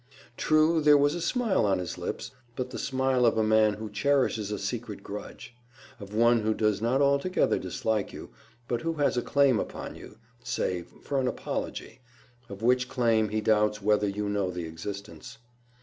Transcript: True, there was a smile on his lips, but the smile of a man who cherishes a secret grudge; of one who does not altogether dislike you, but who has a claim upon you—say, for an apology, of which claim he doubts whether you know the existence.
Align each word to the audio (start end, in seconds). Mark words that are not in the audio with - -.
True, 0.35 0.81
there 0.81 0.97
was 0.97 1.13
a 1.13 1.21
smile 1.21 1.63
on 1.63 1.77
his 1.77 1.95
lips, 1.95 2.31
but 2.55 2.71
the 2.71 2.79
smile 2.79 3.23
of 3.23 3.37
a 3.37 3.43
man 3.43 3.75
who 3.75 3.87
cherishes 3.87 4.51
a 4.51 4.57
secret 4.57 5.03
grudge; 5.03 5.53
of 5.99 6.11
one 6.11 6.39
who 6.41 6.55
does 6.55 6.81
not 6.81 7.03
altogether 7.03 7.59
dislike 7.59 8.11
you, 8.11 8.31
but 8.67 8.81
who 8.81 8.93
has 8.93 9.15
a 9.15 9.21
claim 9.21 9.59
upon 9.59 9.93
you—say, 9.93 10.81
for 11.03 11.19
an 11.19 11.27
apology, 11.27 11.99
of 12.49 12.63
which 12.63 12.89
claim 12.89 13.29
he 13.29 13.41
doubts 13.41 13.79
whether 13.79 14.07
you 14.07 14.27
know 14.27 14.49
the 14.49 14.65
existence. 14.65 15.37